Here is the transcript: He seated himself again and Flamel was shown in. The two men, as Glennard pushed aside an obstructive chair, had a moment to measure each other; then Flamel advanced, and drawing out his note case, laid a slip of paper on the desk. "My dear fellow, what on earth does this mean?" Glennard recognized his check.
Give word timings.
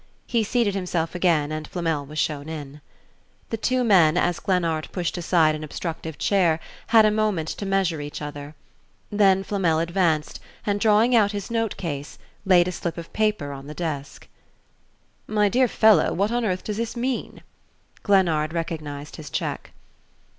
He 0.25 0.43
seated 0.43 0.73
himself 0.73 1.13
again 1.13 1.51
and 1.51 1.67
Flamel 1.67 2.07
was 2.07 2.17
shown 2.17 2.49
in. 2.49 2.81
The 3.51 3.57
two 3.57 3.83
men, 3.83 4.17
as 4.17 4.39
Glennard 4.39 4.91
pushed 4.91 5.15
aside 5.15 5.53
an 5.53 5.63
obstructive 5.63 6.17
chair, 6.17 6.59
had 6.87 7.05
a 7.05 7.11
moment 7.11 7.49
to 7.49 7.67
measure 7.67 8.01
each 8.01 8.19
other; 8.19 8.55
then 9.11 9.43
Flamel 9.43 9.77
advanced, 9.77 10.39
and 10.65 10.79
drawing 10.79 11.15
out 11.15 11.33
his 11.33 11.51
note 11.51 11.77
case, 11.77 12.17
laid 12.45 12.67
a 12.67 12.71
slip 12.71 12.97
of 12.97 13.13
paper 13.13 13.51
on 13.51 13.67
the 13.67 13.75
desk. 13.75 14.27
"My 15.27 15.49
dear 15.49 15.67
fellow, 15.67 16.11
what 16.13 16.31
on 16.31 16.45
earth 16.45 16.63
does 16.63 16.77
this 16.77 16.95
mean?" 16.97 17.43
Glennard 18.01 18.53
recognized 18.53 19.17
his 19.17 19.29
check. 19.29 19.71